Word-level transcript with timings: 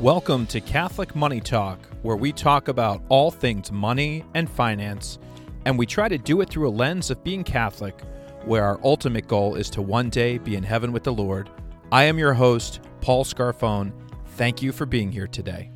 Welcome 0.00 0.48
to 0.48 0.60
Catholic 0.60 1.14
Money 1.14 1.38
Talk, 1.40 1.78
where 2.02 2.16
we 2.16 2.32
talk 2.32 2.66
about 2.66 3.00
all 3.08 3.30
things 3.30 3.70
money 3.70 4.24
and 4.34 4.50
finance, 4.50 5.20
and 5.66 5.78
we 5.78 5.86
try 5.86 6.08
to 6.08 6.18
do 6.18 6.40
it 6.40 6.50
through 6.50 6.68
a 6.68 6.70
lens 6.70 7.12
of 7.12 7.22
being 7.22 7.44
Catholic, 7.44 8.00
where 8.44 8.64
our 8.64 8.80
ultimate 8.82 9.28
goal 9.28 9.54
is 9.54 9.70
to 9.70 9.82
one 9.82 10.10
day 10.10 10.38
be 10.38 10.56
in 10.56 10.64
heaven 10.64 10.90
with 10.90 11.04
the 11.04 11.12
Lord. 11.12 11.48
I 11.92 12.04
am 12.04 12.18
your 12.18 12.34
host, 12.34 12.80
Paul 13.00 13.24
Scarfone. 13.24 13.92
Thank 14.30 14.62
you 14.62 14.72
for 14.72 14.84
being 14.84 15.12
here 15.12 15.28
today. 15.28 15.70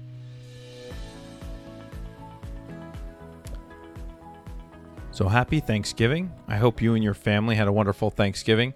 So 5.13 5.29
happy 5.29 5.61
Thanksgiving. 5.61 6.33
I 6.49 6.57
hope 6.57 6.83
you 6.83 6.97
and 6.97 7.05
your 7.05 7.15
family 7.15 7.55
had 7.55 7.69
a 7.69 7.73
wonderful 7.73 8.11
Thanksgiving. 8.11 8.75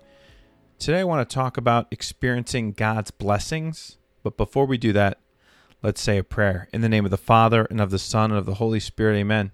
Today 0.79 1.01
I 1.01 1.05
want 1.05 1.29
to 1.29 1.35
talk 1.35 1.57
about 1.57 1.89
experiencing 1.91 2.75
God's 2.75 3.11
blessings. 3.11 3.99
But 4.23 4.37
before 4.37 4.67
we 4.67 4.79
do 4.79 4.93
that, 4.93 5.19
Let's 5.83 6.01
say 6.01 6.17
a 6.17 6.23
prayer. 6.23 6.69
In 6.73 6.81
the 6.81 6.89
name 6.89 7.05
of 7.05 7.11
the 7.11 7.17
Father, 7.17 7.67
and 7.69 7.81
of 7.81 7.91
the 7.91 7.99
Son, 7.99 8.31
and 8.31 8.39
of 8.39 8.47
the 8.47 8.55
Holy 8.55 8.79
Spirit, 8.79 9.17
amen. 9.17 9.51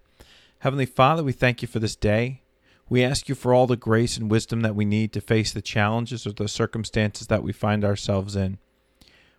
Heavenly 0.59 0.85
Father, 0.85 1.25
we 1.25 1.33
thank 1.33 1.63
you 1.63 1.69
for 1.69 1.79
this 1.79 1.97
day. 1.97 2.43
We 2.91 3.03
ask 3.03 3.31
you 3.31 3.35
for 3.35 3.55
all 3.55 3.67
the 3.67 3.77
grace 3.77 4.19
and 4.19 4.31
wisdom 4.31 4.61
that 4.61 4.75
we 4.75 4.85
need 4.85 5.15
to 5.15 5.23
face 5.23 5.53
the 5.53 5.63
challenges 5.63 6.27
or 6.27 6.33
the 6.33 6.47
circumstances 6.47 7.29
that 7.29 7.43
we 7.43 7.53
find 7.55 7.83
ourselves 7.83 8.37
in. 8.37 8.59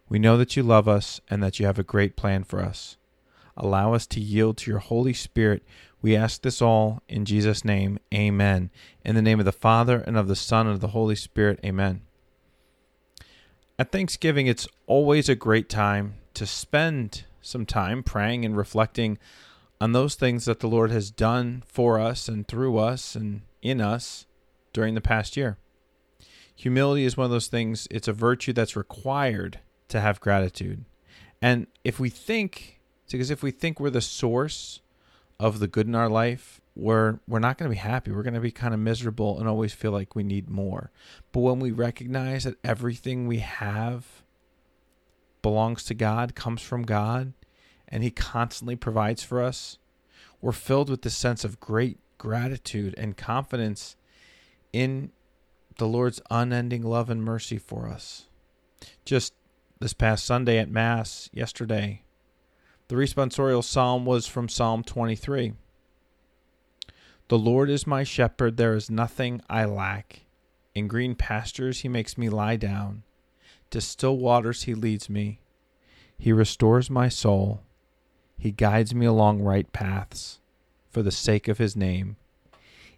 We 0.07 0.17
know 0.17 0.35
that 0.37 0.57
you 0.57 0.63
love 0.63 0.87
us 0.87 1.21
and 1.29 1.43
that 1.43 1.59
you 1.59 1.67
have 1.67 1.77
a 1.77 1.83
great 1.83 2.15
plan 2.15 2.43
for 2.43 2.59
us. 2.59 2.97
Allow 3.55 3.93
us 3.93 4.07
to 4.07 4.19
yield 4.19 4.57
to 4.57 4.71
your 4.71 4.79
Holy 4.79 5.13
Spirit. 5.13 5.63
We 6.01 6.15
ask 6.15 6.41
this 6.41 6.59
all 6.59 7.03
in 7.07 7.23
Jesus' 7.23 7.63
name. 7.63 7.99
Amen. 8.11 8.71
In 9.05 9.13
the 9.13 9.21
name 9.21 9.37
of 9.37 9.45
the 9.45 9.51
Father, 9.51 9.99
and 10.07 10.17
of 10.17 10.27
the 10.27 10.35
Son, 10.35 10.65
and 10.65 10.73
of 10.73 10.81
the 10.81 10.87
Holy 10.87 11.15
Spirit. 11.15 11.59
Amen. 11.63 12.01
At 13.77 13.91
Thanksgiving, 13.91 14.47
it's 14.47 14.67
always 14.87 15.29
a 15.29 15.35
great 15.35 15.69
time 15.69 16.15
to 16.39 16.45
spend 16.45 17.25
some 17.41 17.65
time 17.65 18.01
praying 18.01 18.45
and 18.45 18.55
reflecting 18.55 19.17
on 19.81 19.91
those 19.91 20.15
things 20.15 20.45
that 20.45 20.61
the 20.61 20.69
Lord 20.69 20.89
has 20.89 21.11
done 21.11 21.63
for 21.67 21.99
us 21.99 22.29
and 22.29 22.47
through 22.47 22.77
us 22.77 23.13
and 23.13 23.41
in 23.61 23.81
us 23.81 24.25
during 24.71 24.95
the 24.95 25.01
past 25.01 25.35
year. 25.35 25.57
Humility 26.55 27.03
is 27.03 27.17
one 27.17 27.25
of 27.25 27.31
those 27.31 27.47
things, 27.47 27.89
it's 27.91 28.07
a 28.07 28.13
virtue 28.13 28.53
that's 28.53 28.77
required 28.77 29.59
to 29.89 29.99
have 29.99 30.21
gratitude. 30.21 30.85
And 31.41 31.67
if 31.83 31.99
we 31.99 32.09
think, 32.09 32.79
because 33.11 33.31
if 33.31 33.43
we 33.43 33.51
think 33.51 33.77
we're 33.77 33.89
the 33.89 33.99
source 33.99 34.79
of 35.41 35.59
the 35.59 35.67
good 35.67 35.87
in 35.87 35.95
our 35.95 36.09
life, 36.09 36.61
we're 36.73 37.19
we're 37.27 37.39
not 37.39 37.57
going 37.57 37.69
to 37.69 37.75
be 37.75 37.79
happy. 37.81 38.11
We're 38.11 38.23
going 38.23 38.33
to 38.33 38.39
be 38.39 38.51
kind 38.51 38.73
of 38.73 38.79
miserable 38.79 39.39
and 39.39 39.49
always 39.49 39.73
feel 39.73 39.91
like 39.91 40.15
we 40.15 40.23
need 40.23 40.49
more. 40.49 40.89
But 41.33 41.41
when 41.41 41.59
we 41.59 41.71
recognize 41.71 42.45
that 42.45 42.55
everything 42.63 43.27
we 43.27 43.39
have 43.39 44.18
belongs 45.41 45.83
to 45.85 45.93
God, 45.93 46.35
comes 46.35 46.61
from 46.61 46.83
God, 46.83 47.33
and 47.87 48.03
He 48.03 48.11
constantly 48.11 48.75
provides 48.75 49.23
for 49.23 49.41
us, 49.41 49.77
we're 50.41 50.51
filled 50.51 50.89
with 50.89 51.01
this 51.01 51.15
sense 51.15 51.43
of 51.43 51.59
great 51.59 51.97
gratitude 52.17 52.93
and 52.97 53.17
confidence 53.17 53.95
in 54.71 55.11
the 55.77 55.87
Lord's 55.87 56.21
unending 56.29 56.83
love 56.83 57.09
and 57.09 57.23
mercy 57.23 57.57
for 57.57 57.87
us. 57.87 58.27
Just 59.05 59.33
this 59.79 59.93
past 59.93 60.25
Sunday 60.25 60.57
at 60.57 60.69
Mass, 60.69 61.29
yesterday, 61.33 62.03
the 62.89 62.95
responsorial 62.95 63.63
psalm 63.63 64.05
was 64.05 64.27
from 64.27 64.49
Psalm 64.49 64.83
23. 64.83 65.53
The 67.29 67.37
Lord 67.37 67.69
is 67.69 67.87
my 67.87 68.03
shepherd, 68.03 68.57
there 68.57 68.73
is 68.73 68.89
nothing 68.89 69.41
I 69.49 69.65
lack. 69.65 70.21
In 70.75 70.87
green 70.87 71.15
pastures 71.15 71.81
he 71.81 71.87
makes 71.87 72.17
me 72.17 72.29
lie 72.29 72.55
down. 72.55 73.03
To 73.71 73.81
still 73.81 74.17
waters 74.17 74.63
he 74.63 74.73
leads 74.73 75.09
me. 75.09 75.41
He 76.17 76.33
restores 76.33 76.89
my 76.89 77.07
soul. 77.07 77.61
He 78.37 78.51
guides 78.51 78.95
me 78.95 79.05
along 79.05 79.41
right 79.41 79.71
paths 79.71 80.39
for 80.89 81.03
the 81.03 81.11
sake 81.11 81.47
of 81.47 81.59
his 81.59 81.75
name. 81.75 82.17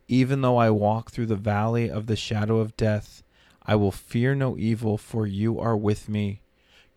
Even 0.07 0.41
though 0.41 0.57
I 0.57 0.69
walk 0.69 1.11
through 1.11 1.27
the 1.27 1.35
valley 1.35 1.89
of 1.89 2.07
the 2.07 2.15
shadow 2.15 2.59
of 2.59 2.77
death, 2.77 3.23
I 3.65 3.75
will 3.75 3.91
fear 3.91 4.33
no 4.33 4.57
evil, 4.57 4.97
for 4.97 5.27
you 5.27 5.59
are 5.59 5.77
with 5.77 6.09
me. 6.09 6.41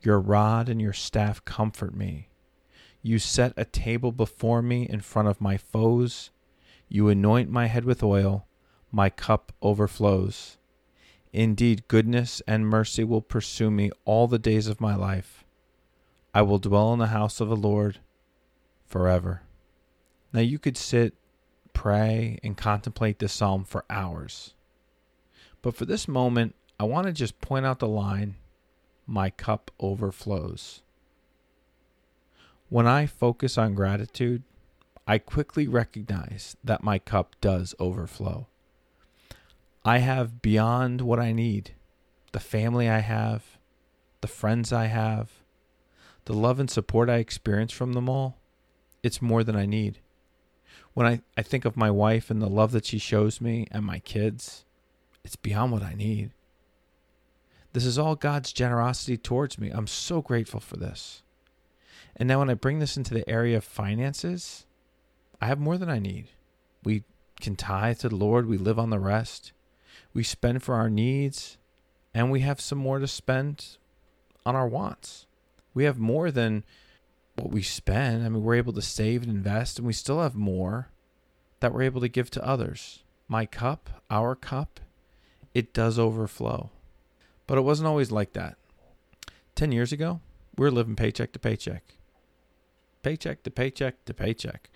Your 0.00 0.20
rod 0.20 0.68
and 0.68 0.80
your 0.80 0.92
staff 0.92 1.44
comfort 1.44 1.94
me. 1.94 2.28
You 3.02 3.18
set 3.18 3.52
a 3.56 3.64
table 3.64 4.12
before 4.12 4.62
me 4.62 4.88
in 4.88 5.00
front 5.00 5.28
of 5.28 5.40
my 5.40 5.56
foes. 5.56 6.30
You 6.88 7.08
anoint 7.08 7.50
my 7.50 7.66
head 7.66 7.84
with 7.84 8.02
oil. 8.02 8.46
My 8.90 9.10
cup 9.10 9.52
overflows. 9.60 10.56
Indeed, 11.34 11.88
goodness 11.88 12.40
and 12.46 12.64
mercy 12.64 13.02
will 13.02 13.20
pursue 13.20 13.68
me 13.68 13.90
all 14.04 14.28
the 14.28 14.38
days 14.38 14.68
of 14.68 14.80
my 14.80 14.94
life. 14.94 15.44
I 16.32 16.42
will 16.42 16.60
dwell 16.60 16.92
in 16.92 17.00
the 17.00 17.08
house 17.08 17.40
of 17.40 17.48
the 17.48 17.56
Lord 17.56 17.98
forever. 18.86 19.42
Now, 20.32 20.42
you 20.42 20.60
could 20.60 20.76
sit, 20.76 21.14
pray, 21.72 22.38
and 22.44 22.56
contemplate 22.56 23.18
this 23.18 23.32
psalm 23.32 23.64
for 23.64 23.84
hours. 23.90 24.54
But 25.60 25.74
for 25.74 25.84
this 25.86 26.06
moment, 26.06 26.54
I 26.78 26.84
want 26.84 27.08
to 27.08 27.12
just 27.12 27.40
point 27.40 27.66
out 27.66 27.80
the 27.80 27.88
line 27.88 28.36
My 29.04 29.28
cup 29.28 29.72
overflows. 29.80 30.82
When 32.68 32.86
I 32.86 33.06
focus 33.06 33.58
on 33.58 33.74
gratitude, 33.74 34.44
I 35.04 35.18
quickly 35.18 35.66
recognize 35.66 36.56
that 36.62 36.84
my 36.84 37.00
cup 37.00 37.34
does 37.40 37.74
overflow. 37.80 38.46
I 39.84 39.98
have 39.98 40.40
beyond 40.40 41.02
what 41.02 41.20
I 41.20 41.32
need 41.32 41.72
the 42.32 42.40
family 42.40 42.88
I 42.88 42.98
have, 42.98 43.58
the 44.20 44.26
friends 44.26 44.72
I 44.72 44.86
have, 44.86 45.30
the 46.24 46.32
love 46.32 46.58
and 46.58 46.68
support 46.68 47.08
I 47.08 47.18
experience 47.18 47.70
from 47.70 47.92
them 47.92 48.08
all. 48.08 48.38
It's 49.04 49.22
more 49.22 49.44
than 49.44 49.54
I 49.54 49.66
need. 49.66 50.00
When 50.94 51.06
I, 51.06 51.20
I 51.36 51.42
think 51.42 51.64
of 51.64 51.76
my 51.76 51.92
wife 51.92 52.30
and 52.30 52.42
the 52.42 52.48
love 52.48 52.72
that 52.72 52.86
she 52.86 52.98
shows 52.98 53.40
me 53.40 53.68
and 53.70 53.84
my 53.84 54.00
kids, 54.00 54.64
it's 55.22 55.36
beyond 55.36 55.70
what 55.70 55.84
I 55.84 55.94
need. 55.94 56.32
This 57.72 57.86
is 57.86 58.00
all 58.00 58.16
God's 58.16 58.52
generosity 58.52 59.16
towards 59.16 59.56
me. 59.56 59.70
I'm 59.70 59.86
so 59.86 60.20
grateful 60.20 60.58
for 60.58 60.76
this. 60.76 61.22
And 62.16 62.26
now, 62.26 62.40
when 62.40 62.50
I 62.50 62.54
bring 62.54 62.80
this 62.80 62.96
into 62.96 63.14
the 63.14 63.28
area 63.30 63.56
of 63.56 63.64
finances, 63.64 64.66
I 65.40 65.46
have 65.46 65.60
more 65.60 65.78
than 65.78 65.88
I 65.88 66.00
need. 66.00 66.26
We 66.82 67.04
can 67.40 67.54
tithe 67.54 67.98
to 67.98 68.08
the 68.08 68.16
Lord, 68.16 68.46
we 68.46 68.58
live 68.58 68.78
on 68.80 68.90
the 68.90 68.98
rest 68.98 69.52
we 70.14 70.22
spend 70.22 70.62
for 70.62 70.76
our 70.76 70.88
needs, 70.88 71.58
and 72.14 72.30
we 72.30 72.40
have 72.40 72.60
some 72.60 72.78
more 72.78 73.00
to 73.00 73.08
spend 73.08 73.76
on 74.46 74.54
our 74.54 74.68
wants. 74.68 75.26
We 75.74 75.84
have 75.84 75.98
more 75.98 76.30
than 76.30 76.64
what 77.34 77.50
we 77.50 77.62
spend. 77.62 78.24
I 78.24 78.28
mean, 78.28 78.44
we're 78.44 78.54
able 78.54 78.72
to 78.74 78.82
save 78.82 79.22
and 79.22 79.30
invest, 79.30 79.78
and 79.78 79.86
we 79.86 79.92
still 79.92 80.22
have 80.22 80.36
more 80.36 80.88
that 81.58 81.74
we're 81.74 81.82
able 81.82 82.00
to 82.00 82.08
give 82.08 82.30
to 82.30 82.46
others. 82.46 83.02
My 83.26 83.44
cup, 83.44 84.02
our 84.08 84.36
cup, 84.36 84.78
it 85.52 85.74
does 85.74 85.98
overflow. 85.98 86.70
But 87.46 87.58
it 87.58 87.62
wasn't 87.62 87.88
always 87.88 88.12
like 88.12 88.32
that. 88.34 88.56
10 89.56 89.72
years 89.72 89.92
ago, 89.92 90.20
we 90.56 90.62
were 90.62 90.70
living 90.70 90.96
paycheck 90.96 91.32
to 91.32 91.38
paycheck. 91.38 91.96
Paycheck 93.02 93.42
to 93.42 93.50
paycheck 93.50 94.04
to 94.04 94.14
paycheck. 94.14 94.70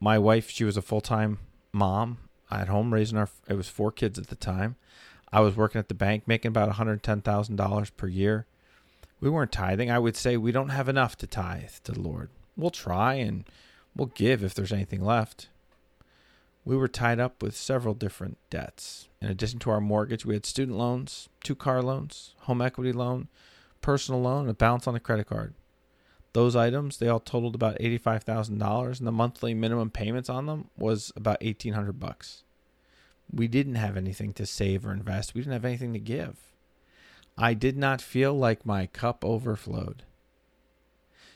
My 0.00 0.18
wife, 0.18 0.50
she 0.50 0.64
was 0.64 0.76
a 0.76 0.82
full 0.82 1.00
time 1.00 1.38
mom 1.72 2.18
at 2.60 2.68
home 2.68 2.92
raising 2.92 3.18
our 3.18 3.28
it 3.48 3.54
was 3.54 3.68
four 3.68 3.92
kids 3.92 4.18
at 4.18 4.28
the 4.28 4.36
time. 4.36 4.76
I 5.32 5.40
was 5.40 5.56
working 5.56 5.78
at 5.78 5.88
the 5.88 5.94
bank 5.94 6.28
making 6.28 6.50
about 6.50 6.72
$110,000 6.72 7.96
per 7.96 8.06
year. 8.06 8.46
We 9.20 9.30
weren't 9.30 9.52
tithing. 9.52 9.90
I 9.90 9.98
would 9.98 10.16
say 10.16 10.36
we 10.36 10.52
don't 10.52 10.68
have 10.68 10.88
enough 10.88 11.16
to 11.18 11.26
tithe 11.26 11.70
to 11.84 11.92
the 11.92 12.00
Lord. 12.00 12.30
We'll 12.56 12.70
try 12.70 13.14
and 13.14 13.44
we'll 13.96 14.12
give 14.14 14.44
if 14.44 14.54
there's 14.54 14.72
anything 14.72 15.04
left. 15.04 15.48
We 16.64 16.76
were 16.76 16.88
tied 16.88 17.20
up 17.20 17.42
with 17.42 17.56
several 17.56 17.94
different 17.94 18.38
debts. 18.48 19.08
In 19.20 19.28
addition 19.28 19.58
to 19.60 19.70
our 19.70 19.80
mortgage, 19.80 20.24
we 20.24 20.34
had 20.34 20.46
student 20.46 20.78
loans, 20.78 21.28
two 21.42 21.54
car 21.54 21.82
loans, 21.82 22.34
home 22.40 22.62
equity 22.62 22.92
loan, 22.92 23.28
personal 23.80 24.22
loan, 24.22 24.42
and 24.42 24.50
a 24.50 24.54
balance 24.54 24.86
on 24.86 24.94
a 24.94 25.00
credit 25.00 25.26
card. 25.26 25.54
Those 26.32 26.56
items, 26.56 26.98
they 26.98 27.08
all 27.08 27.20
totaled 27.20 27.54
about 27.54 27.78
$85,000 27.78 28.98
and 28.98 29.06
the 29.06 29.12
monthly 29.12 29.52
minimum 29.52 29.90
payments 29.90 30.28
on 30.28 30.46
them 30.46 30.68
was 30.76 31.12
about 31.16 31.42
1800 31.42 31.98
bucks. 31.98 32.43
We 33.32 33.48
didn't 33.48 33.76
have 33.76 33.96
anything 33.96 34.32
to 34.34 34.46
save 34.46 34.86
or 34.86 34.92
invest. 34.92 35.34
We 35.34 35.40
didn't 35.40 35.54
have 35.54 35.64
anything 35.64 35.92
to 35.92 35.98
give. 35.98 36.36
I 37.36 37.54
did 37.54 37.76
not 37.76 38.00
feel 38.00 38.34
like 38.34 38.64
my 38.64 38.86
cup 38.86 39.24
overflowed. 39.24 40.04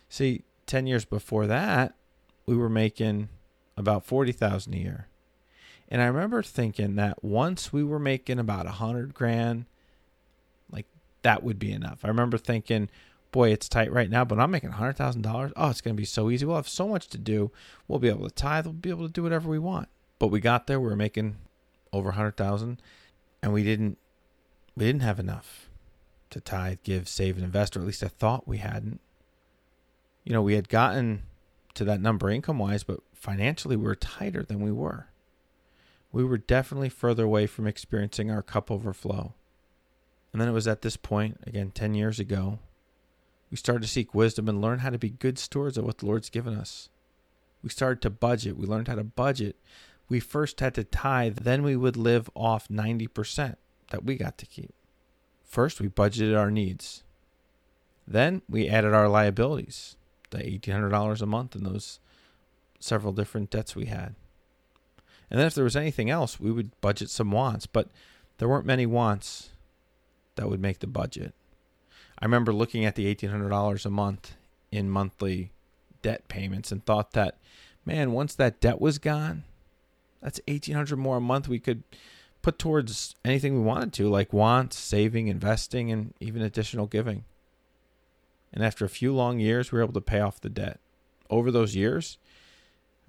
See, 0.08 0.42
10 0.66 0.86
years 0.86 1.04
before 1.04 1.46
that, 1.46 1.94
we 2.46 2.56
were 2.56 2.68
making 2.68 3.28
about 3.76 4.04
40,000 4.04 4.72
a 4.72 4.76
year. 4.76 5.08
And 5.88 6.00
I 6.00 6.06
remember 6.06 6.42
thinking 6.42 6.96
that 6.96 7.24
once 7.24 7.72
we 7.72 7.82
were 7.82 7.98
making 7.98 8.38
about 8.38 8.66
a 8.66 8.80
100 8.80 9.14
grand, 9.14 9.64
like 10.70 10.86
that 11.22 11.42
would 11.42 11.58
be 11.58 11.72
enough. 11.72 12.04
I 12.04 12.08
remember 12.08 12.38
thinking 12.38 12.90
boy, 13.32 13.50
it's 13.50 13.68
tight 13.68 13.92
right 13.92 14.10
now, 14.10 14.24
but 14.24 14.38
I'm 14.38 14.50
making 14.50 14.70
$100,000. 14.70 15.52
Oh, 15.56 15.70
it's 15.70 15.80
going 15.80 15.94
to 15.94 16.00
be 16.00 16.04
so 16.04 16.30
easy. 16.30 16.46
We'll 16.46 16.56
have 16.56 16.68
so 16.68 16.88
much 16.88 17.08
to 17.08 17.18
do. 17.18 17.50
We'll 17.86 17.98
be 17.98 18.08
able 18.08 18.28
to 18.28 18.34
tithe. 18.34 18.66
We'll 18.66 18.74
be 18.74 18.90
able 18.90 19.06
to 19.06 19.12
do 19.12 19.22
whatever 19.22 19.48
we 19.48 19.58
want. 19.58 19.88
But 20.18 20.28
we 20.28 20.40
got 20.40 20.66
there. 20.66 20.80
We 20.80 20.88
were 20.88 20.96
making 20.96 21.36
over 21.92 22.08
100,000 22.08 22.80
and 23.42 23.52
we 23.52 23.62
didn't 23.62 23.98
we 24.76 24.84
didn't 24.84 25.02
have 25.02 25.18
enough 25.18 25.68
to 26.30 26.40
tithe, 26.40 26.78
give, 26.84 27.08
save 27.08 27.36
and 27.36 27.44
invest, 27.44 27.76
or 27.76 27.80
at 27.80 27.86
least 27.86 28.02
I 28.02 28.08
thought 28.08 28.46
we 28.46 28.58
hadn't. 28.58 29.00
you 30.24 30.32
know, 30.32 30.42
we 30.42 30.54
had 30.54 30.68
gotten 30.68 31.22
to 31.74 31.84
that 31.84 32.00
number 32.00 32.30
income 32.30 32.58
wise, 32.58 32.84
but 32.84 33.00
financially 33.14 33.76
we 33.76 33.84
were 33.84 33.94
tighter 33.94 34.42
than 34.42 34.60
we 34.60 34.70
were. 34.70 35.08
We 36.12 36.24
were 36.24 36.38
definitely 36.38 36.90
further 36.90 37.24
away 37.24 37.46
from 37.46 37.66
experiencing 37.66 38.30
our 38.30 38.42
cup 38.42 38.70
overflow. 38.70 39.34
And 40.32 40.40
then 40.40 40.48
it 40.48 40.52
was 40.52 40.68
at 40.68 40.82
this 40.82 40.96
point, 40.96 41.40
again, 41.46 41.70
10 41.70 41.94
years 41.94 42.20
ago, 42.20 42.58
we 43.50 43.56
started 43.56 43.82
to 43.82 43.88
seek 43.88 44.14
wisdom 44.14 44.48
and 44.48 44.60
learn 44.60 44.80
how 44.80 44.90
to 44.90 44.98
be 44.98 45.10
good 45.10 45.38
stewards 45.38 45.78
of 45.78 45.84
what 45.84 45.98
the 45.98 46.06
Lord's 46.06 46.30
given 46.30 46.54
us. 46.54 46.90
We 47.62 47.70
started 47.70 48.02
to 48.02 48.10
budget. 48.10 48.56
We 48.56 48.66
learned 48.66 48.88
how 48.88 48.94
to 48.96 49.04
budget. 49.04 49.56
We 50.08 50.20
first 50.20 50.60
had 50.60 50.74
to 50.74 50.84
tithe, 50.84 51.38
then 51.38 51.62
we 51.62 51.76
would 51.76 51.96
live 51.96 52.30
off 52.34 52.68
90% 52.68 53.56
that 53.90 54.04
we 54.04 54.16
got 54.16 54.38
to 54.38 54.46
keep. 54.46 54.72
First, 55.44 55.80
we 55.80 55.88
budgeted 55.88 56.38
our 56.38 56.50
needs. 56.50 57.02
Then 58.06 58.42
we 58.48 58.68
added 58.68 58.94
our 58.94 59.08
liabilities, 59.08 59.96
the 60.30 60.38
$1,800 60.38 61.20
a 61.20 61.26
month 61.26 61.54
and 61.54 61.66
those 61.66 62.00
several 62.80 63.12
different 63.12 63.50
debts 63.50 63.76
we 63.76 63.86
had. 63.86 64.14
And 65.30 65.38
then 65.38 65.46
if 65.46 65.54
there 65.54 65.64
was 65.64 65.76
anything 65.76 66.08
else, 66.08 66.40
we 66.40 66.50
would 66.50 66.78
budget 66.80 67.10
some 67.10 67.30
wants, 67.30 67.66
but 67.66 67.88
there 68.38 68.48
weren't 68.48 68.64
many 68.64 68.86
wants 68.86 69.50
that 70.36 70.48
would 70.48 70.60
make 70.60 70.78
the 70.78 70.86
budget. 70.86 71.34
I 72.18 72.24
remember 72.24 72.52
looking 72.52 72.84
at 72.84 72.94
the 72.94 73.14
$1,800 73.14 73.84
a 73.84 73.90
month 73.90 74.36
in 74.72 74.90
monthly 74.90 75.52
debt 76.02 76.28
payments 76.28 76.72
and 76.72 76.84
thought 76.84 77.12
that, 77.12 77.36
man, 77.84 78.12
once 78.12 78.34
that 78.34 78.60
debt 78.60 78.80
was 78.80 78.98
gone, 78.98 79.44
that's 80.22 80.40
1800 80.48 80.96
more 80.96 81.18
a 81.18 81.20
month 81.20 81.48
we 81.48 81.58
could 81.58 81.82
put 82.42 82.58
towards 82.58 83.14
anything 83.24 83.54
we 83.54 83.60
wanted 83.60 83.92
to, 83.94 84.08
like 84.08 84.32
wants, 84.32 84.78
saving, 84.78 85.28
investing, 85.28 85.90
and 85.90 86.14
even 86.20 86.42
additional 86.42 86.86
giving. 86.86 87.24
And 88.52 88.64
after 88.64 88.84
a 88.84 88.88
few 88.88 89.14
long 89.14 89.38
years, 89.38 89.70
we 89.70 89.78
were 89.78 89.84
able 89.84 89.94
to 89.94 90.00
pay 90.00 90.20
off 90.20 90.40
the 90.40 90.48
debt. 90.48 90.80
Over 91.30 91.50
those 91.50 91.76
years, 91.76 92.16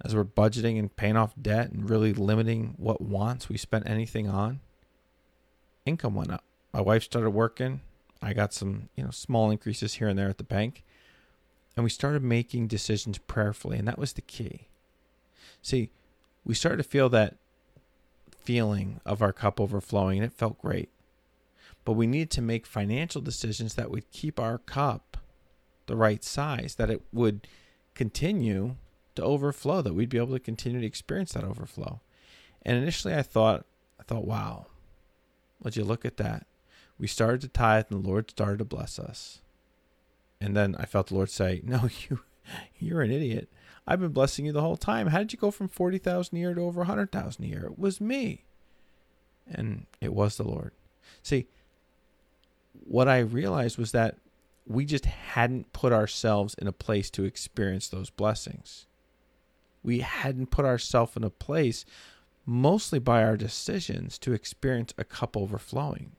as 0.04 0.14
we're 0.14 0.24
budgeting 0.24 0.78
and 0.78 0.94
paying 0.94 1.16
off 1.16 1.32
debt 1.40 1.70
and 1.70 1.88
really 1.88 2.12
limiting 2.12 2.74
what 2.76 3.00
wants 3.00 3.48
we 3.48 3.56
spent 3.56 3.88
anything 3.88 4.28
on, 4.28 4.60
income 5.86 6.14
went 6.14 6.30
up. 6.30 6.44
My 6.72 6.80
wife 6.80 7.02
started 7.04 7.30
working. 7.30 7.80
I 8.22 8.34
got 8.34 8.52
some, 8.52 8.90
you 8.94 9.04
know, 9.04 9.10
small 9.10 9.50
increases 9.50 9.94
here 9.94 10.08
and 10.08 10.18
there 10.18 10.28
at 10.28 10.38
the 10.38 10.44
bank. 10.44 10.84
And 11.76 11.84
we 11.84 11.90
started 11.90 12.22
making 12.22 12.66
decisions 12.66 13.16
prayerfully, 13.16 13.78
and 13.78 13.88
that 13.88 13.98
was 13.98 14.12
the 14.12 14.20
key. 14.20 14.68
See, 15.62 15.90
we 16.44 16.54
started 16.54 16.82
to 16.82 16.88
feel 16.88 17.08
that 17.10 17.36
feeling 18.30 19.00
of 19.04 19.22
our 19.22 19.32
cup 19.32 19.60
overflowing, 19.60 20.18
and 20.18 20.26
it 20.26 20.32
felt 20.32 20.60
great. 20.60 20.88
But 21.84 21.92
we 21.92 22.06
needed 22.06 22.30
to 22.32 22.42
make 22.42 22.66
financial 22.66 23.20
decisions 23.20 23.74
that 23.74 23.90
would 23.90 24.10
keep 24.10 24.38
our 24.38 24.58
cup 24.58 25.16
the 25.86 25.96
right 25.96 26.22
size, 26.22 26.76
that 26.76 26.90
it 26.90 27.02
would 27.12 27.46
continue 27.94 28.76
to 29.16 29.22
overflow, 29.22 29.82
that 29.82 29.94
we'd 29.94 30.08
be 30.08 30.18
able 30.18 30.34
to 30.34 30.40
continue 30.40 30.80
to 30.80 30.86
experience 30.86 31.32
that 31.32 31.44
overflow. 31.44 32.00
And 32.62 32.76
initially 32.76 33.14
I 33.14 33.22
thought, 33.22 33.66
I 33.98 34.02
thought, 34.04 34.26
wow, 34.26 34.66
would 35.62 35.76
you 35.76 35.84
look 35.84 36.04
at 36.04 36.16
that? 36.18 36.46
We 36.98 37.06
started 37.06 37.40
to 37.42 37.48
tithe 37.48 37.86
and 37.90 38.04
the 38.04 38.08
Lord 38.08 38.30
started 38.30 38.58
to 38.58 38.64
bless 38.64 38.98
us. 38.98 39.40
And 40.40 40.56
then 40.56 40.76
I 40.78 40.84
felt 40.84 41.08
the 41.08 41.14
Lord 41.14 41.30
say, 41.30 41.60
No, 41.64 41.88
you 42.08 42.20
you're 42.78 43.02
an 43.02 43.10
idiot. 43.10 43.48
I've 43.86 44.00
been 44.00 44.12
blessing 44.12 44.46
you 44.46 44.52
the 44.52 44.60
whole 44.60 44.76
time. 44.76 45.08
How 45.08 45.18
did 45.18 45.32
you 45.32 45.38
go 45.38 45.50
from 45.50 45.68
40,000 45.68 46.36
a 46.36 46.40
year 46.40 46.54
to 46.54 46.60
over 46.60 46.80
100,000 46.80 47.44
a 47.44 47.48
year? 47.48 47.66
It 47.66 47.78
was 47.78 48.00
me. 48.00 48.44
And 49.46 49.86
it 50.00 50.12
was 50.12 50.36
the 50.36 50.44
Lord. 50.44 50.72
See, 51.22 51.48
what 52.72 53.08
I 53.08 53.18
realized 53.18 53.78
was 53.78 53.92
that 53.92 54.16
we 54.66 54.84
just 54.84 55.06
hadn't 55.06 55.72
put 55.72 55.92
ourselves 55.92 56.54
in 56.54 56.66
a 56.66 56.72
place 56.72 57.10
to 57.10 57.24
experience 57.24 57.88
those 57.88 58.10
blessings. 58.10 58.86
We 59.82 60.00
hadn't 60.00 60.50
put 60.50 60.64
ourselves 60.64 61.16
in 61.16 61.24
a 61.24 61.30
place, 61.30 61.84
mostly 62.46 62.98
by 62.98 63.24
our 63.24 63.36
decisions, 63.36 64.18
to 64.18 64.32
experience 64.32 64.94
a 64.98 65.04
cup 65.04 65.36
overflowing. 65.36 66.12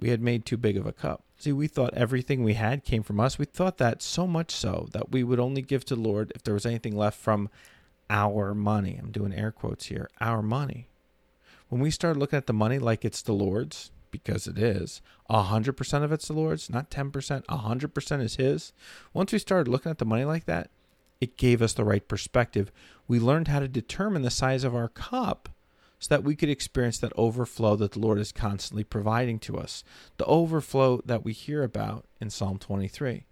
We 0.00 0.08
had 0.08 0.22
made 0.22 0.44
too 0.44 0.56
big 0.56 0.76
of 0.76 0.86
a 0.86 0.92
cup. 0.92 1.22
See, 1.38 1.52
we 1.52 1.68
thought 1.68 1.94
everything 1.94 2.42
we 2.42 2.54
had 2.54 2.84
came 2.84 3.02
from 3.02 3.20
us. 3.20 3.38
We 3.38 3.44
thought 3.44 3.78
that 3.78 4.02
so 4.02 4.26
much 4.26 4.50
so 4.50 4.88
that 4.92 5.12
we 5.12 5.22
would 5.22 5.40
only 5.40 5.62
give 5.62 5.84
to 5.86 5.94
the 5.94 6.00
Lord 6.00 6.32
if 6.34 6.42
there 6.42 6.54
was 6.54 6.66
anything 6.66 6.96
left 6.96 7.18
from 7.18 7.48
our 8.08 8.54
money. 8.54 8.98
I'm 9.00 9.10
doing 9.10 9.32
air 9.32 9.52
quotes 9.52 9.86
here 9.86 10.10
our 10.20 10.42
money. 10.42 10.88
When 11.68 11.80
we 11.80 11.90
start 11.90 12.16
looking 12.16 12.36
at 12.36 12.46
the 12.46 12.52
money 12.52 12.78
like 12.78 13.04
it's 13.04 13.22
the 13.22 13.32
Lord's, 13.32 13.90
because 14.10 14.46
it 14.46 14.58
is, 14.58 15.00
100% 15.30 16.02
of 16.02 16.12
it's 16.12 16.26
the 16.26 16.32
Lord's, 16.32 16.68
not 16.68 16.90
10%, 16.90 17.44
100% 17.44 18.22
is 18.22 18.36
His. 18.36 18.72
Once 19.14 19.32
we 19.32 19.38
started 19.38 19.70
looking 19.70 19.90
at 19.90 19.98
the 19.98 20.04
money 20.04 20.24
like 20.24 20.46
that, 20.46 20.70
it 21.20 21.36
gave 21.36 21.62
us 21.62 21.72
the 21.72 21.84
right 21.84 22.06
perspective. 22.06 22.72
We 23.06 23.20
learned 23.20 23.48
how 23.48 23.60
to 23.60 23.68
determine 23.68 24.22
the 24.22 24.30
size 24.30 24.64
of 24.64 24.74
our 24.74 24.88
cup 24.88 25.48
so 26.00 26.14
that 26.14 26.24
we 26.24 26.34
could 26.34 26.48
experience 26.48 26.98
that 26.98 27.12
overflow 27.14 27.76
that 27.76 27.92
the 27.92 27.98
Lord 27.98 28.18
is 28.18 28.32
constantly 28.32 28.82
providing 28.82 29.38
to 29.40 29.58
us, 29.58 29.84
the 30.16 30.24
overflow 30.24 31.02
that 31.04 31.24
we 31.24 31.32
hear 31.34 31.62
about 31.62 32.06
in 32.20 32.30
Psalm 32.30 32.58
23. 32.58 33.26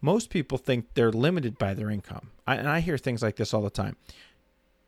Most 0.00 0.30
people 0.30 0.56
think 0.56 0.86
they're 0.94 1.10
limited 1.10 1.58
by 1.58 1.74
their 1.74 1.90
income. 1.90 2.30
I, 2.46 2.54
and 2.54 2.68
I 2.68 2.80
hear 2.80 2.96
things 2.96 3.20
like 3.22 3.36
this 3.36 3.52
all 3.52 3.62
the 3.62 3.68
time. 3.68 3.96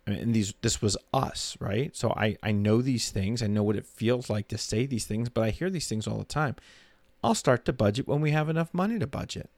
And 0.06 0.34
these 0.34 0.54
this 0.62 0.80
was 0.80 0.96
us, 1.12 1.56
right? 1.60 1.94
So 1.94 2.10
I, 2.16 2.36
I 2.42 2.50
know 2.50 2.80
these 2.80 3.10
things. 3.10 3.42
I 3.42 3.46
know 3.46 3.62
what 3.62 3.76
it 3.76 3.86
feels 3.86 4.30
like 4.30 4.48
to 4.48 4.58
say 4.58 4.86
these 4.86 5.04
things, 5.04 5.28
but 5.28 5.44
I 5.44 5.50
hear 5.50 5.70
these 5.70 5.88
things 5.88 6.06
all 6.06 6.18
the 6.18 6.24
time. 6.24 6.56
I'll 7.22 7.34
start 7.34 7.64
to 7.66 7.72
budget 7.72 8.08
when 8.08 8.20
we 8.20 8.30
have 8.30 8.48
enough 8.48 8.72
money 8.72 8.98
to 8.98 9.06
budget. 9.06 9.50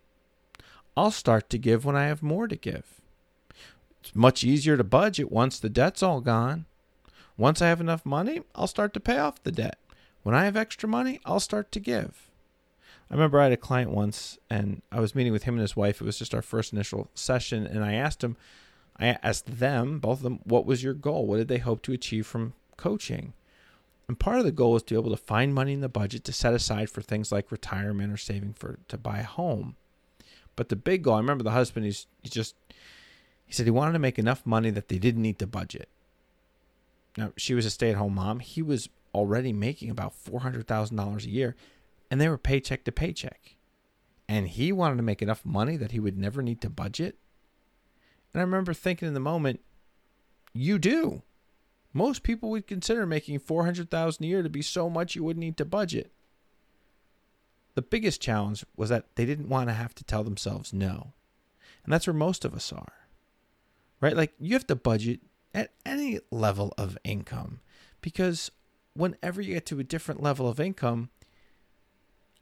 I'll 0.96 1.10
start 1.10 1.48
to 1.50 1.58
give 1.58 1.84
when 1.84 1.96
I 1.96 2.06
have 2.06 2.22
more 2.22 2.46
to 2.46 2.56
give. 2.56 3.00
It's 4.02 4.14
much 4.14 4.44
easier 4.44 4.76
to 4.76 4.84
budget 4.84 5.32
once 5.32 5.58
the 5.58 5.70
debt's 5.70 6.02
all 6.02 6.20
gone. 6.20 6.66
Once 7.36 7.60
I 7.60 7.68
have 7.68 7.80
enough 7.80 8.06
money, 8.06 8.42
I'll 8.54 8.66
start 8.66 8.94
to 8.94 9.00
pay 9.00 9.18
off 9.18 9.42
the 9.42 9.52
debt. 9.52 9.78
When 10.22 10.34
I 10.34 10.44
have 10.44 10.56
extra 10.56 10.88
money, 10.88 11.20
I'll 11.24 11.40
start 11.40 11.72
to 11.72 11.80
give. 11.80 12.30
I 13.10 13.14
remember 13.14 13.38
I 13.40 13.44
had 13.44 13.52
a 13.52 13.56
client 13.56 13.90
once 13.90 14.38
and 14.48 14.82
I 14.90 15.00
was 15.00 15.14
meeting 15.14 15.32
with 15.32 15.42
him 15.42 15.54
and 15.54 15.60
his 15.60 15.76
wife. 15.76 16.00
It 16.00 16.04
was 16.04 16.18
just 16.18 16.34
our 16.34 16.42
first 16.42 16.72
initial 16.72 17.10
session. 17.14 17.66
And 17.66 17.84
I 17.84 17.94
asked 17.94 18.24
him, 18.24 18.36
I 18.96 19.18
asked 19.22 19.58
them, 19.58 19.98
both 19.98 20.18
of 20.18 20.22
them, 20.22 20.40
what 20.44 20.64
was 20.64 20.82
your 20.82 20.94
goal? 20.94 21.26
What 21.26 21.38
did 21.38 21.48
they 21.48 21.58
hope 21.58 21.82
to 21.82 21.92
achieve 21.92 22.26
from 22.26 22.54
coaching? 22.76 23.34
And 24.06 24.18
part 24.18 24.38
of 24.38 24.44
the 24.44 24.52
goal 24.52 24.72
was 24.72 24.82
to 24.84 24.94
be 24.94 25.00
able 25.00 25.10
to 25.10 25.22
find 25.22 25.54
money 25.54 25.72
in 25.72 25.80
the 25.80 25.88
budget 25.88 26.24
to 26.24 26.32
set 26.32 26.54
aside 26.54 26.90
for 26.90 27.02
things 27.02 27.32
like 27.32 27.50
retirement 27.50 28.12
or 28.12 28.16
saving 28.16 28.54
for 28.54 28.78
to 28.88 28.96
buy 28.96 29.18
a 29.18 29.24
home. 29.24 29.76
But 30.56 30.68
the 30.68 30.76
big 30.76 31.02
goal, 31.02 31.14
I 31.14 31.18
remember 31.18 31.42
the 31.42 31.50
husband, 31.50 31.86
he's, 31.86 32.06
he 32.22 32.28
just, 32.28 32.54
he 33.44 33.52
said 33.52 33.66
he 33.66 33.70
wanted 33.70 33.94
to 33.94 33.98
make 33.98 34.18
enough 34.18 34.46
money 34.46 34.70
that 34.70 34.88
they 34.88 34.98
didn't 34.98 35.22
need 35.22 35.38
the 35.38 35.46
budget. 35.46 35.88
Now, 37.16 37.32
she 37.36 37.54
was 37.54 37.66
a 37.66 37.70
stay 37.70 37.90
at 37.90 37.96
home 37.96 38.14
mom. 38.14 38.40
He 38.40 38.62
was 38.62 38.88
already 39.14 39.52
making 39.52 39.90
about 39.90 40.14
$400,000 40.14 41.24
a 41.24 41.28
year, 41.28 41.54
and 42.10 42.20
they 42.20 42.28
were 42.28 42.38
paycheck 42.38 42.84
to 42.84 42.92
paycheck. 42.92 43.56
And 44.28 44.48
he 44.48 44.72
wanted 44.72 44.96
to 44.96 45.02
make 45.02 45.22
enough 45.22 45.44
money 45.44 45.76
that 45.76 45.92
he 45.92 46.00
would 46.00 46.18
never 46.18 46.42
need 46.42 46.60
to 46.62 46.70
budget. 46.70 47.16
And 48.32 48.40
I 48.40 48.44
remember 48.44 48.74
thinking 48.74 49.06
in 49.08 49.14
the 49.14 49.20
moment, 49.20 49.60
you 50.52 50.78
do. 50.78 51.22
Most 51.92 52.24
people 52.24 52.50
would 52.50 52.66
consider 52.66 53.06
making 53.06 53.38
400,000 53.38 54.24
a 54.24 54.26
year 54.26 54.42
to 54.42 54.48
be 54.48 54.62
so 54.62 54.90
much 54.90 55.14
you 55.14 55.22
wouldn't 55.22 55.44
need 55.44 55.56
to 55.58 55.64
budget. 55.64 56.10
The 57.74 57.82
biggest 57.82 58.20
challenge 58.20 58.64
was 58.76 58.88
that 58.88 59.14
they 59.14 59.24
didn't 59.24 59.48
want 59.48 59.68
to 59.68 59.74
have 59.74 59.94
to 59.96 60.04
tell 60.04 60.24
themselves 60.24 60.72
no. 60.72 61.12
And 61.84 61.92
that's 61.92 62.06
where 62.06 62.14
most 62.14 62.44
of 62.44 62.54
us 62.54 62.72
are. 62.72 62.92
Right? 64.00 64.16
Like 64.16 64.32
you 64.40 64.54
have 64.54 64.66
to 64.68 64.76
budget 64.76 65.20
at 65.54 65.70
any 65.86 66.18
level 66.30 66.74
of 66.76 66.98
income 67.04 67.60
because 68.00 68.50
whenever 68.94 69.40
you 69.40 69.54
get 69.54 69.66
to 69.66 69.80
a 69.80 69.84
different 69.84 70.22
level 70.22 70.48
of 70.48 70.60
income, 70.60 71.10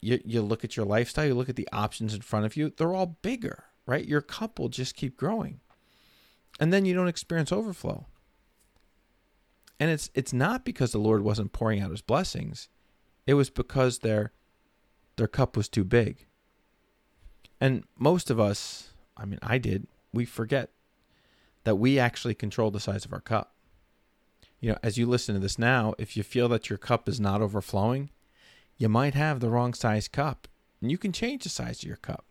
you, 0.01 0.21
you 0.25 0.43
look 0.43 0.65
at 0.65 0.77
your 0.77 0.87
lifestyle, 0.87 1.27
you 1.27 1.35
look 1.35 1.49
at 1.49 1.57
the 1.57 1.69
options 1.73 2.15
in 2.15 2.23
front 2.23 2.47
of 2.47 2.57
you, 2.57 2.73
they're 2.77 2.95
all 2.95 3.19
bigger, 3.23 3.65
right? 3.87 4.07
Your 4.07 4.21
cup 4.21 4.59
will 4.59 4.69
just 4.69 4.97
keep 4.97 5.17
growing. 5.17 5.61
And 6.59 6.73
then 6.73 6.85
you 6.85 6.95
don't 6.95 7.09
experience 7.09 7.53
overflow. 7.53 8.07
And 9.79 9.91
it's 9.91 10.11
it's 10.15 10.33
not 10.33 10.65
because 10.65 10.93
the 10.93 10.99
Lord 10.99 11.23
wasn't 11.23 11.53
pouring 11.53 11.81
out 11.81 11.91
his 11.91 12.03
blessings. 12.03 12.69
It 13.27 13.35
was 13.35 13.51
because 13.51 13.99
their 13.99 14.33
their 15.17 15.27
cup 15.27 15.57
was 15.57 15.69
too 15.69 15.83
big. 15.83 16.27
And 17.61 17.85
most 17.99 18.31
of 18.31 18.39
us, 18.39 18.91
I 19.17 19.25
mean 19.25 19.41
I 19.43 19.59
did, 19.59 19.89
we 20.13 20.25
forget 20.25 20.71
that 21.65 21.77
we 21.77 21.99
actually 21.99 22.35
control 22.35 22.71
the 22.71 22.81
size 22.81 23.05
of 23.05 23.13
our 23.13 23.21
cup. 23.21 23.55
You 24.61 24.71
know, 24.71 24.79
as 24.83 24.97
you 24.97 25.07
listen 25.07 25.35
to 25.35 25.41
this 25.41 25.59
now, 25.59 25.95
if 25.99 26.17
you 26.17 26.23
feel 26.23 26.49
that 26.49 26.71
your 26.71 26.79
cup 26.79 27.09
is 27.09 27.21
not 27.21 27.43
overflowing, 27.43 28.11
you 28.77 28.89
might 28.89 29.15
have 29.15 29.41
the 29.41 29.51
wrong 29.51 29.75
size 29.75 30.09
cup, 30.09 30.49
and 30.81 30.91
you 30.91 30.99
can 30.99 31.13
change 31.13 31.43
the 31.43 31.49
size 31.49 31.83
of 31.83 31.89
your 31.89 31.97
cup. 31.97 32.25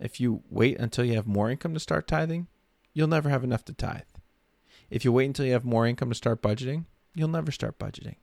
If 0.00 0.20
you 0.20 0.42
wait 0.50 0.78
until 0.78 1.04
you 1.04 1.14
have 1.14 1.26
more 1.26 1.50
income 1.50 1.74
to 1.74 1.80
start 1.80 2.08
tithing, 2.08 2.48
you'll 2.92 3.06
never 3.06 3.28
have 3.28 3.44
enough 3.44 3.64
to 3.66 3.72
tithe. 3.72 4.02
If 4.90 5.04
you 5.04 5.12
wait 5.12 5.26
until 5.26 5.46
you 5.46 5.52
have 5.52 5.64
more 5.64 5.86
income 5.86 6.08
to 6.10 6.14
start 6.14 6.42
budgeting, 6.42 6.86
you'll 7.14 7.28
never 7.28 7.52
start 7.52 7.78
budgeting. 7.78 8.16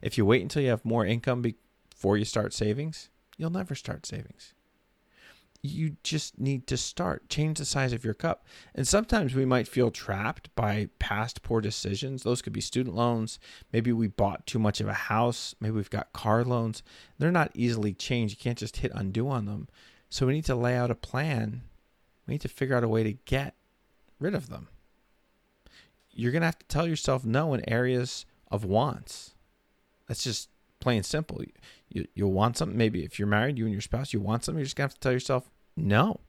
If 0.00 0.16
you 0.16 0.24
wait 0.24 0.42
until 0.42 0.62
you 0.62 0.70
have 0.70 0.84
more 0.84 1.04
income 1.04 1.42
before 1.42 2.16
you 2.16 2.24
start 2.24 2.54
savings, 2.54 3.10
you'll 3.36 3.50
never 3.50 3.74
start 3.74 4.06
savings. 4.06 4.54
You 5.62 5.96
just 6.02 6.38
need 6.38 6.66
to 6.68 6.76
start. 6.76 7.28
Change 7.28 7.58
the 7.58 7.64
size 7.64 7.92
of 7.92 8.04
your 8.04 8.14
cup. 8.14 8.46
And 8.74 8.88
sometimes 8.88 9.34
we 9.34 9.44
might 9.44 9.68
feel 9.68 9.90
trapped 9.90 10.54
by 10.54 10.88
past 10.98 11.42
poor 11.42 11.60
decisions. 11.60 12.22
Those 12.22 12.40
could 12.40 12.52
be 12.52 12.62
student 12.62 12.96
loans. 12.96 13.38
Maybe 13.72 13.92
we 13.92 14.06
bought 14.06 14.46
too 14.46 14.58
much 14.58 14.80
of 14.80 14.88
a 14.88 14.94
house. 14.94 15.54
Maybe 15.60 15.74
we've 15.74 15.90
got 15.90 16.12
car 16.12 16.44
loans. 16.44 16.82
They're 17.18 17.30
not 17.30 17.50
easily 17.54 17.92
changed. 17.92 18.38
You 18.38 18.42
can't 18.42 18.58
just 18.58 18.78
hit 18.78 18.92
undo 18.94 19.28
on 19.28 19.44
them. 19.44 19.68
So 20.08 20.26
we 20.26 20.32
need 20.32 20.46
to 20.46 20.54
lay 20.54 20.76
out 20.76 20.90
a 20.90 20.94
plan. 20.94 21.62
We 22.26 22.34
need 22.34 22.40
to 22.40 22.48
figure 22.48 22.76
out 22.76 22.84
a 22.84 22.88
way 22.88 23.02
to 23.02 23.12
get 23.12 23.54
rid 24.18 24.34
of 24.34 24.48
them. 24.48 24.68
You're 26.10 26.32
going 26.32 26.42
to 26.42 26.46
have 26.46 26.58
to 26.58 26.66
tell 26.66 26.86
yourself 26.86 27.24
no 27.24 27.52
in 27.54 27.68
areas 27.68 28.24
of 28.50 28.64
wants. 28.64 29.34
That's 30.08 30.24
just 30.24 30.48
plain 30.80 31.02
simple. 31.02 31.42
You, 31.88 32.06
you'll 32.14 32.32
want 32.32 32.56
something, 32.56 32.76
maybe 32.76 33.04
if 33.04 33.18
you're 33.18 33.28
married, 33.28 33.58
you 33.58 33.64
and 33.64 33.72
your 33.72 33.80
spouse, 33.80 34.12
you 34.12 34.20
want 34.20 34.44
something, 34.44 34.58
you're 34.58 34.64
just 34.64 34.76
going 34.76 34.88
to 34.88 34.92
have 34.92 34.98
to 34.98 35.00
tell 35.00 35.12
yourself 35.12 35.50
no. 35.76 36.20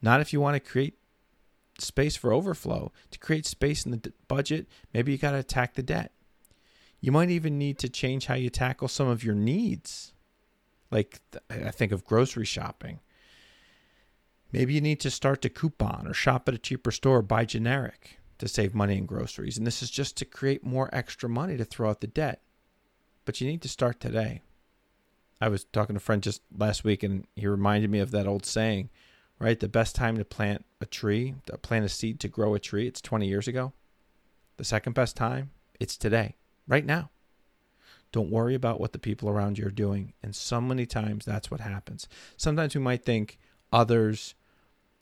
Not 0.00 0.20
if 0.20 0.32
you 0.32 0.40
want 0.40 0.54
to 0.54 0.70
create 0.70 0.98
space 1.78 2.16
for 2.16 2.32
overflow. 2.32 2.92
To 3.10 3.18
create 3.18 3.46
space 3.46 3.84
in 3.84 3.92
the 3.92 3.96
d- 3.98 4.12
budget, 4.28 4.66
maybe 4.92 5.12
you 5.12 5.18
got 5.18 5.32
to 5.32 5.38
attack 5.38 5.74
the 5.74 5.82
debt. 5.82 6.12
You 7.00 7.12
might 7.12 7.30
even 7.30 7.58
need 7.58 7.78
to 7.78 7.88
change 7.88 8.26
how 8.26 8.34
you 8.34 8.50
tackle 8.50 8.88
some 8.88 9.08
of 9.08 9.24
your 9.24 9.34
needs. 9.34 10.12
Like, 10.90 11.20
th- 11.32 11.66
I 11.66 11.70
think 11.70 11.92
of 11.92 12.04
grocery 12.04 12.44
shopping. 12.44 13.00
Maybe 14.52 14.74
you 14.74 14.80
need 14.80 15.00
to 15.00 15.10
start 15.10 15.40
to 15.42 15.48
coupon 15.48 16.06
or 16.06 16.12
shop 16.12 16.48
at 16.48 16.54
a 16.54 16.58
cheaper 16.58 16.90
store, 16.90 17.22
buy 17.22 17.44
generic 17.44 18.18
to 18.38 18.48
save 18.48 18.74
money 18.74 18.98
in 18.98 19.06
groceries. 19.06 19.56
And 19.56 19.66
this 19.66 19.82
is 19.82 19.90
just 19.90 20.16
to 20.18 20.24
create 20.24 20.64
more 20.64 20.90
extra 20.92 21.28
money 21.28 21.56
to 21.56 21.64
throw 21.64 21.90
out 21.90 22.00
the 22.00 22.06
debt 22.06 22.42
but 23.24 23.40
you 23.40 23.46
need 23.46 23.62
to 23.62 23.68
start 23.68 24.00
today. 24.00 24.42
I 25.40 25.48
was 25.48 25.64
talking 25.64 25.94
to 25.94 25.98
a 25.98 26.00
friend 26.00 26.22
just 26.22 26.42
last 26.56 26.84
week, 26.84 27.02
and 27.02 27.26
he 27.34 27.46
reminded 27.46 27.90
me 27.90 27.98
of 27.98 28.10
that 28.12 28.26
old 28.26 28.46
saying, 28.46 28.90
right? 29.38 29.58
The 29.58 29.68
best 29.68 29.96
time 29.96 30.16
to 30.16 30.24
plant 30.24 30.64
a 30.80 30.86
tree, 30.86 31.34
to 31.46 31.58
plant 31.58 31.84
a 31.84 31.88
seed 31.88 32.20
to 32.20 32.28
grow 32.28 32.54
a 32.54 32.60
tree, 32.60 32.86
it's 32.86 33.00
20 33.00 33.26
years 33.26 33.48
ago. 33.48 33.72
The 34.56 34.64
second 34.64 34.92
best 34.92 35.16
time, 35.16 35.50
it's 35.80 35.96
today, 35.96 36.36
right 36.68 36.86
now. 36.86 37.10
Don't 38.12 38.30
worry 38.30 38.54
about 38.54 38.78
what 38.78 38.92
the 38.92 38.98
people 38.98 39.28
around 39.28 39.58
you 39.58 39.66
are 39.66 39.70
doing. 39.70 40.12
And 40.22 40.36
so 40.36 40.60
many 40.60 40.86
times 40.86 41.24
that's 41.24 41.50
what 41.50 41.60
happens. 41.60 42.06
Sometimes 42.36 42.74
we 42.74 42.80
might 42.80 43.04
think 43.04 43.38
others, 43.72 44.34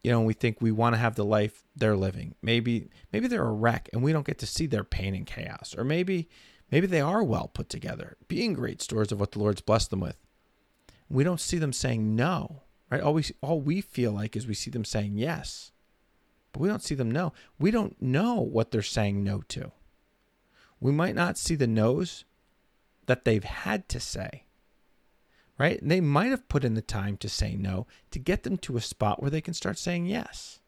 you 0.02 0.10
know, 0.10 0.22
we 0.22 0.32
think 0.32 0.60
we 0.60 0.70
want 0.70 0.94
to 0.94 0.98
have 1.00 1.16
the 1.16 1.24
life 1.24 1.64
they're 1.76 1.96
living. 1.96 2.36
Maybe 2.40 2.88
maybe 3.12 3.26
they're 3.26 3.44
a 3.44 3.52
wreck 3.52 3.90
and 3.92 4.02
we 4.02 4.12
don't 4.12 4.26
get 4.26 4.38
to 4.38 4.46
see 4.46 4.66
their 4.66 4.84
pain 4.84 5.14
and 5.14 5.26
chaos. 5.26 5.74
Or 5.76 5.84
maybe 5.84 6.28
Maybe 6.70 6.86
they 6.86 7.00
are 7.00 7.22
well 7.24 7.50
put 7.52 7.68
together, 7.68 8.16
being 8.28 8.52
great 8.52 8.80
stores 8.80 9.10
of 9.10 9.18
what 9.18 9.32
the 9.32 9.40
Lord's 9.40 9.60
blessed 9.60 9.90
them 9.90 10.00
with. 10.00 10.16
We 11.08 11.24
don't 11.24 11.40
see 11.40 11.58
them 11.58 11.72
saying 11.72 12.14
no, 12.14 12.62
right? 12.90 13.00
All 13.00 13.14
we, 13.14 13.24
all 13.42 13.60
we 13.60 13.80
feel 13.80 14.12
like 14.12 14.36
is 14.36 14.46
we 14.46 14.54
see 14.54 14.70
them 14.70 14.84
saying 14.84 15.18
yes, 15.18 15.72
but 16.52 16.60
we 16.60 16.68
don't 16.68 16.82
see 16.82 16.94
them 16.94 17.10
no. 17.10 17.32
We 17.58 17.70
don't 17.70 18.00
know 18.00 18.40
what 18.40 18.70
they're 18.70 18.82
saying 18.82 19.24
no 19.24 19.42
to. 19.48 19.72
We 20.80 20.92
might 20.92 21.16
not 21.16 21.36
see 21.36 21.56
the 21.56 21.66
no's 21.66 22.24
that 23.06 23.24
they've 23.24 23.44
had 23.44 23.88
to 23.88 23.98
say, 23.98 24.44
right? 25.58 25.82
And 25.82 25.90
they 25.90 26.00
might 26.00 26.30
have 26.30 26.48
put 26.48 26.64
in 26.64 26.74
the 26.74 26.82
time 26.82 27.16
to 27.18 27.28
say 27.28 27.56
no 27.56 27.88
to 28.12 28.20
get 28.20 28.44
them 28.44 28.56
to 28.58 28.76
a 28.76 28.80
spot 28.80 29.20
where 29.20 29.30
they 29.30 29.40
can 29.40 29.54
start 29.54 29.78
saying 29.78 30.06
yes, 30.06 30.60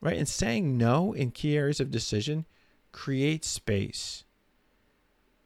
right? 0.00 0.16
And 0.16 0.28
saying 0.28 0.78
no 0.78 1.12
in 1.12 1.32
key 1.32 1.56
areas 1.56 1.80
of 1.80 1.90
decision 1.90 2.46
creates 2.92 3.48
space 3.48 4.24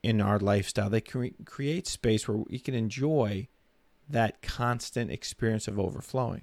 in 0.04 0.20
our 0.20 0.38
lifestyle. 0.38 0.90
They 0.90 1.00
cre- 1.00 1.28
create 1.46 1.86
space 1.86 2.28
where 2.28 2.36
we 2.36 2.58
can 2.58 2.74
enjoy 2.74 3.48
that 4.08 4.42
constant 4.42 5.10
experience 5.10 5.66
of 5.66 5.80
overflowing. 5.80 6.42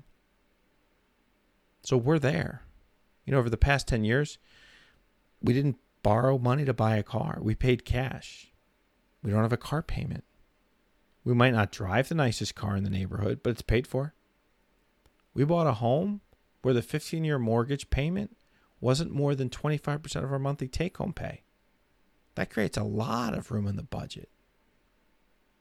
So 1.83 1.95
we're 1.95 2.17
there. 2.17 2.63
You 3.23 3.33
know, 3.33 3.39
over 3.39 3.51
the 3.51 3.57
past 3.57 3.87
10 3.87 4.03
years, 4.03 4.39
we 5.43 5.53
didn't 5.53 5.77
borrow 6.01 6.39
money 6.39 6.65
to 6.65 6.73
buy 6.73 6.95
a 6.95 7.03
car. 7.03 7.37
We 7.39 7.53
paid 7.53 7.85
cash. 7.85 8.51
We 9.21 9.29
don't 9.29 9.43
have 9.43 9.53
a 9.53 9.57
car 9.57 9.83
payment. 9.83 10.23
We 11.23 11.35
might 11.35 11.53
not 11.53 11.71
drive 11.71 12.09
the 12.09 12.15
nicest 12.15 12.55
car 12.55 12.75
in 12.75 12.83
the 12.83 12.89
neighborhood, 12.89 13.41
but 13.43 13.51
it's 13.51 13.61
paid 13.61 13.85
for. 13.85 14.15
We 15.35 15.45
bought 15.45 15.67
a 15.67 15.73
home 15.73 16.21
where 16.63 16.73
the 16.73 16.81
15 16.81 17.23
year 17.23 17.37
mortgage 17.37 17.91
payment 17.91 18.35
wasn't 18.79 19.11
more 19.11 19.35
than 19.35 19.51
25% 19.51 20.23
of 20.23 20.31
our 20.31 20.39
monthly 20.39 20.67
take 20.67 20.97
home 20.97 21.13
pay. 21.13 21.43
That 22.35 22.49
creates 22.49 22.77
a 22.77 22.83
lot 22.83 23.33
of 23.33 23.51
room 23.51 23.67
in 23.67 23.75
the 23.75 23.83
budget, 23.83 24.29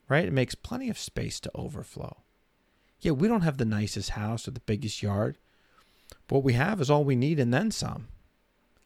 right? 0.08 0.24
It 0.24 0.32
makes 0.32 0.54
plenty 0.54 0.88
of 0.88 0.98
space 0.98 1.40
to 1.40 1.50
overflow. 1.54 2.18
Yeah, 3.00 3.12
we 3.12 3.28
don't 3.28 3.40
have 3.42 3.56
the 3.56 3.64
nicest 3.64 4.10
house 4.10 4.46
or 4.46 4.52
the 4.52 4.60
biggest 4.60 5.02
yard, 5.02 5.38
but 6.28 6.36
what 6.36 6.44
we 6.44 6.52
have 6.52 6.80
is 6.80 6.90
all 6.90 7.04
we 7.04 7.16
need 7.16 7.40
and 7.40 7.52
then 7.52 7.70
some. 7.70 8.08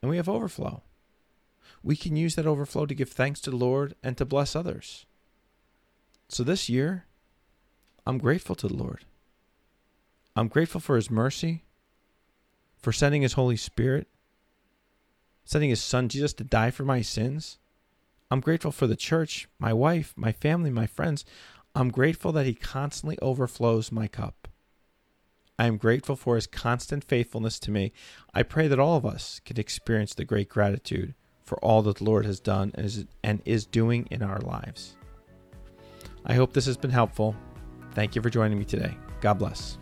And 0.00 0.10
we 0.10 0.16
have 0.16 0.28
overflow. 0.28 0.82
We 1.82 1.96
can 1.96 2.16
use 2.16 2.34
that 2.34 2.46
overflow 2.46 2.86
to 2.86 2.94
give 2.94 3.10
thanks 3.10 3.40
to 3.42 3.50
the 3.50 3.56
Lord 3.56 3.94
and 4.02 4.16
to 4.16 4.24
bless 4.24 4.54
others. 4.54 5.06
So 6.28 6.42
this 6.42 6.68
year, 6.68 7.06
I'm 8.06 8.18
grateful 8.18 8.54
to 8.56 8.68
the 8.68 8.76
Lord. 8.76 9.04
I'm 10.36 10.48
grateful 10.48 10.80
for 10.80 10.96
His 10.96 11.10
mercy, 11.10 11.64
for 12.76 12.92
sending 12.92 13.22
His 13.22 13.34
Holy 13.34 13.56
Spirit, 13.56 14.08
sending 15.44 15.70
His 15.70 15.82
Son 15.82 16.08
Jesus 16.08 16.32
to 16.34 16.44
die 16.44 16.70
for 16.70 16.84
my 16.84 17.02
sins, 17.02 17.58
I'm 18.34 18.40
grateful 18.40 18.72
for 18.72 18.88
the 18.88 18.96
church, 18.96 19.46
my 19.60 19.72
wife, 19.72 20.12
my 20.16 20.32
family, 20.32 20.68
my 20.68 20.88
friends. 20.88 21.24
I'm 21.72 21.92
grateful 21.92 22.32
that 22.32 22.46
He 22.46 22.54
constantly 22.54 23.16
overflows 23.22 23.92
my 23.92 24.08
cup. 24.08 24.48
I 25.56 25.66
am 25.66 25.76
grateful 25.76 26.16
for 26.16 26.34
His 26.34 26.48
constant 26.48 27.04
faithfulness 27.04 27.60
to 27.60 27.70
me. 27.70 27.92
I 28.34 28.42
pray 28.42 28.66
that 28.66 28.80
all 28.80 28.96
of 28.96 29.06
us 29.06 29.40
can 29.44 29.60
experience 29.60 30.14
the 30.14 30.24
great 30.24 30.48
gratitude 30.48 31.14
for 31.44 31.58
all 31.58 31.82
that 31.82 31.98
the 31.98 32.04
Lord 32.04 32.26
has 32.26 32.40
done 32.40 32.72
and 32.74 32.84
is, 32.84 33.04
and 33.22 33.40
is 33.44 33.66
doing 33.66 34.08
in 34.10 34.20
our 34.20 34.40
lives. 34.40 34.96
I 36.26 36.34
hope 36.34 36.54
this 36.54 36.66
has 36.66 36.76
been 36.76 36.90
helpful. 36.90 37.36
Thank 37.92 38.16
you 38.16 38.22
for 38.22 38.30
joining 38.30 38.58
me 38.58 38.64
today. 38.64 38.96
God 39.20 39.34
bless. 39.34 39.78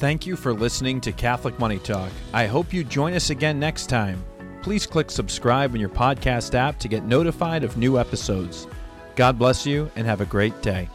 Thank 0.00 0.26
you 0.26 0.34
for 0.34 0.54
listening 0.54 1.02
to 1.02 1.12
Catholic 1.12 1.58
Money 1.58 1.78
Talk. 1.78 2.10
I 2.32 2.46
hope 2.46 2.72
you 2.72 2.84
join 2.84 3.12
us 3.12 3.28
again 3.28 3.60
next 3.60 3.88
time. 3.88 4.24
Please 4.62 4.86
click 4.86 5.10
subscribe 5.10 5.74
in 5.74 5.80
your 5.80 5.90
podcast 5.90 6.54
app 6.54 6.78
to 6.78 6.88
get 6.88 7.04
notified 7.04 7.64
of 7.64 7.76
new 7.76 7.98
episodes. 7.98 8.66
God 9.14 9.38
bless 9.38 9.66
you 9.66 9.90
and 9.96 10.06
have 10.06 10.22
a 10.22 10.24
great 10.24 10.62
day. 10.62 10.88